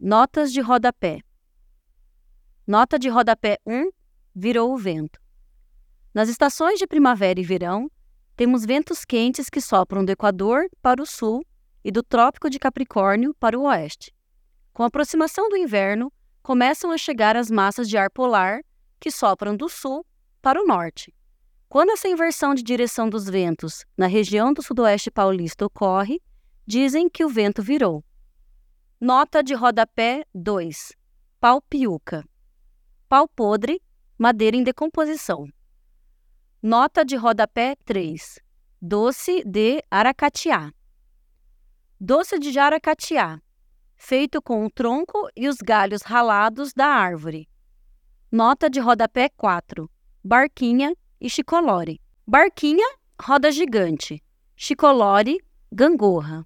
Notas 0.00 0.52
de 0.52 0.60
rodapé. 0.60 1.18
Nota 2.64 3.00
de 3.00 3.08
rodapé 3.08 3.58
1: 3.66 3.90
Virou 4.32 4.72
o 4.72 4.78
vento. 4.78 5.18
Nas 6.14 6.28
estações 6.28 6.78
de 6.78 6.86
primavera 6.86 7.40
e 7.40 7.42
verão, 7.42 7.90
temos 8.36 8.64
ventos 8.64 9.04
quentes 9.04 9.50
que 9.50 9.60
sopram 9.60 10.04
do 10.04 10.12
Equador 10.12 10.68
para 10.80 11.02
o 11.02 11.06
sul 11.06 11.44
e 11.82 11.90
do 11.90 12.00
Trópico 12.00 12.48
de 12.48 12.60
Capricórnio 12.60 13.34
para 13.40 13.58
o 13.58 13.64
oeste. 13.64 14.14
Com 14.72 14.84
a 14.84 14.86
aproximação 14.86 15.48
do 15.48 15.56
inverno, 15.56 16.12
começam 16.44 16.92
a 16.92 16.96
chegar 16.96 17.36
as 17.36 17.50
massas 17.50 17.88
de 17.88 17.98
ar 17.98 18.08
polar 18.08 18.60
que 19.00 19.10
sopram 19.10 19.56
do 19.56 19.68
sul 19.68 20.06
para 20.40 20.62
o 20.62 20.64
norte. 20.64 21.12
Quando 21.68 21.90
essa 21.90 22.06
inversão 22.06 22.54
de 22.54 22.62
direção 22.62 23.10
dos 23.10 23.28
ventos 23.28 23.84
na 23.96 24.06
região 24.06 24.52
do 24.52 24.62
sudoeste 24.62 25.10
paulista 25.10 25.66
ocorre, 25.66 26.22
dizem 26.64 27.08
que 27.08 27.24
o 27.24 27.28
vento 27.28 27.60
virou. 27.60 28.04
Nota 29.00 29.44
de 29.44 29.54
rodapé 29.54 30.24
2. 30.34 30.92
Pau 31.38 31.62
piuca. 31.62 32.24
Pau 33.08 33.28
podre, 33.28 33.80
madeira 34.18 34.56
em 34.56 34.64
decomposição. 34.64 35.46
Nota 36.60 37.04
de 37.04 37.14
rodapé 37.14 37.76
3. 37.84 38.40
Doce 38.82 39.44
de 39.44 39.80
aracatiá. 39.88 40.72
Doce 42.00 42.40
de 42.40 42.50
jaracatiá, 42.50 43.40
feito 43.96 44.42
com 44.42 44.66
o 44.66 44.70
tronco 44.70 45.30
e 45.36 45.46
os 45.46 45.58
galhos 45.58 46.02
ralados 46.02 46.72
da 46.72 46.88
árvore. 46.88 47.48
Nota 48.32 48.68
de 48.68 48.80
rodapé 48.80 49.28
4. 49.28 49.88
Barquinha 50.24 50.92
e 51.20 51.30
chicolore. 51.30 52.00
Barquinha, 52.26 52.96
roda 53.22 53.52
gigante. 53.52 54.20
Chicolore, 54.56 55.38
gangorra. 55.70 56.44